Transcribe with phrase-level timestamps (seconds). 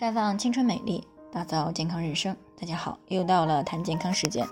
[0.00, 2.34] 绽放青春美丽，打造健康人生。
[2.58, 4.46] 大家好，又到了谈健康时间。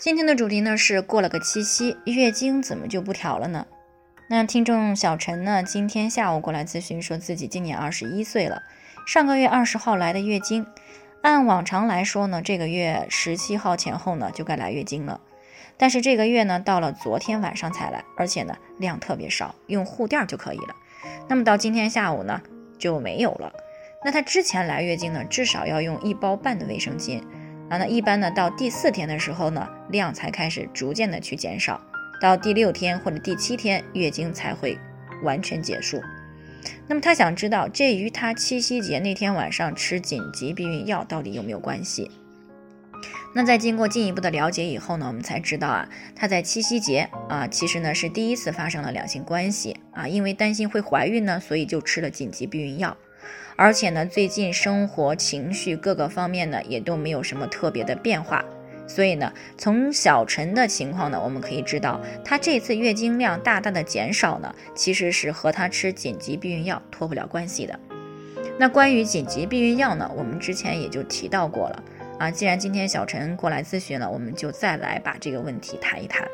[0.00, 3.64] 今天的主题呢是过了个七夕，月经怎么就不调了呢？
[4.28, 8.60] 那听众小陈呢，今天下午过来咨询，说自己今年二十一岁了，
[9.06, 10.66] 上个月二十号来的月经，
[11.22, 15.20] 按往常来说呢，这个月十七号前后呢就该来月经了，
[15.76, 20.74] 但是这个月呢到了昨天晚上才来，而且呢量特别少，用护垫就可以了。
[21.28, 22.42] 那么到今天下午呢
[22.80, 23.52] 就没有了。
[24.06, 27.20] 那她之前来月经呢，至少要用一包半的卫生巾
[27.68, 27.76] 啊。
[27.76, 31.80] 那一般呢，到第四天的时候呢，量才开始逐渐的去减少，
[32.20, 34.78] 到第六天或者第七天，月经才会
[35.24, 36.00] 完全结束。
[36.86, 42.08] 那么她想知道，这与她七夕节那天晚上吃紧急避孕药到底有没有关系？
[43.34, 52.96] 那在经过进一步的了解以后呢，我们才知道啊，她在七夕节啊，其实呢是第一次发生了两性关系啊，因为担心会怀孕呢，所以就吃了紧急避孕药。
[53.56, 58.44] 而且呢，最近生活、情绪各个方面呢，也都没有什么特别的变化。
[58.86, 67.80] 所以呢，从小陈的情况呢，我们可以知道，她这次月经量大大的减少呢，其实是和她吃紧急避孕药脱不了关系的。
[68.58, 71.82] 那关于紧急避孕药呢，我们之前也就提到过了
[72.18, 72.30] 啊。
[72.30, 76.28] 既然今天小陈过来咨询了，我们就再来把这个问题谈一谈。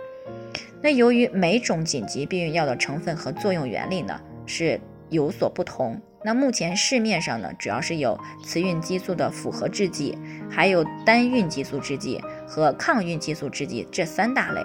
[0.82, 5.98] 那由于每种紧急避孕药的成分和作用原理呢，是有所不同。
[6.24, 10.16] 那目前市面上呢，主要是有雌孕激素的复合制剂，
[10.48, 14.62] 还有单孕激素制剂和抗孕激素制剂这三大类。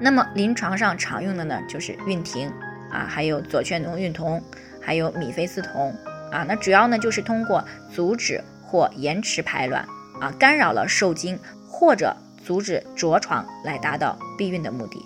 [0.00, 2.50] 那么临床上常用的呢，就是孕婷
[2.90, 4.42] 啊，还有左旋诺孕酮，
[4.80, 5.94] 还有米非司酮
[6.32, 6.44] 啊。
[6.48, 7.62] 那主要呢就是通过
[7.94, 9.86] 阻止或延迟排卵
[10.20, 15.04] 啊，干扰了受精或者阻止着床来达到避孕的目的。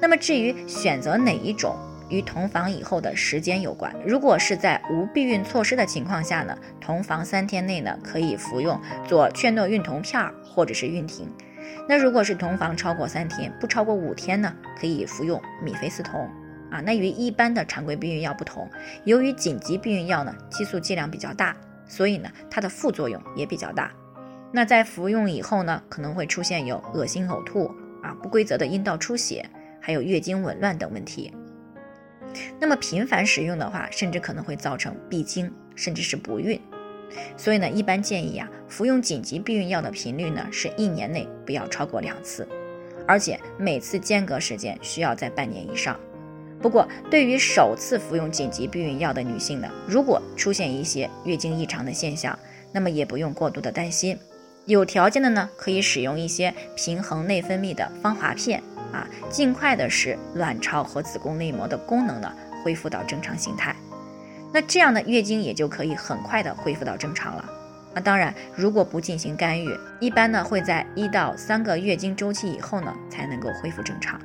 [0.00, 1.74] 那么至于选择哪一种？
[2.08, 3.94] 与同房以后的时间有关。
[4.04, 11.28] 如果是在无避孕措施的情况下呢，同房三天内呢，可以服用左劝诺孕酮片儿或者是孕婷。
[11.88, 16.28] 那如果是同房超过三天，不超过五天呢，可以服用米非司酮。
[16.68, 18.68] 啊，那与一般的常规避孕药不同，
[19.04, 21.56] 由于紧急避孕药呢，激素剂量比较大，
[21.86, 23.92] 所以呢，它的副作用也比较大。
[24.50, 27.70] 那在服用以后呢，可能会出现有恶心、呕吐
[28.02, 29.48] 啊，不规则的阴道出血，
[29.80, 31.32] 还有月经紊乱等问题。
[32.60, 36.60] 那么频繁使用的话，甚至可能会造成闭经，甚至是不孕。
[37.36, 42.46] 所以呢，一般建议啊，服用紧急避孕药的频率呢，是一年内不要超过两次，
[43.06, 45.98] 而且每次间隔时间需要在半年以上。
[46.60, 52.36] 不过，对于首次服用紧急避孕药的女性呢，如果出现一些月经异常的现象，
[52.72, 54.18] 那么也不用过度的担心。
[54.64, 58.60] 有条件的呢，可以使用一些平衡内分泌的芳华片。
[58.96, 62.32] 啊，尽快的使卵巢和子宫内膜的功能呢
[62.64, 63.76] 恢复到正常形态，
[64.52, 67.44] 那这样的月经也就可以很快的恢复到正常了。
[67.94, 74.18] 那当然，如果不进行干预，一般呢会在一到三个月经周期以后呢才能够恢复正常。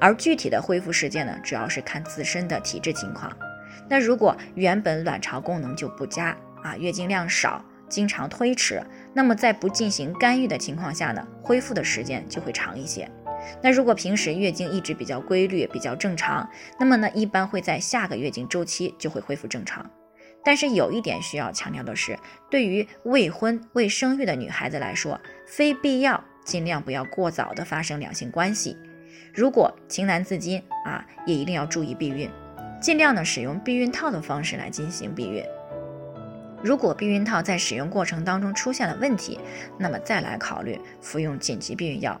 [0.00, 3.30] 而具体的恢复时间呢，主要是看自身的体质情况。
[3.88, 8.82] 那如果原本卵巢功能就不佳啊，月经量少，经常推迟，
[9.14, 13.10] 那么在不进行干预的情况下呢，恢复的时间就会长一些。
[13.62, 16.48] 那如果平时月经一直比较规律、比较正常，
[16.78, 19.88] 那么呢，一般会在下个月经周期就会恢复正常。
[20.44, 22.18] 但是有一点需要强调的是，
[22.50, 28.76] 对于未婚未生育的女孩子来说，非必要尽量不要过早的发生两性关系。
[29.34, 32.30] 如果情难自禁啊，也一定要注意避孕，
[32.80, 35.44] 尽量呢使用避孕套的方式来进行避孕。
[36.62, 39.38] 如果避孕套在使用过程当中出现了问题，
[39.76, 42.20] 那么再来考虑服用紧急避孕药